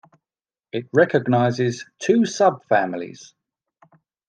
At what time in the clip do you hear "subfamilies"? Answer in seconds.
2.21-3.33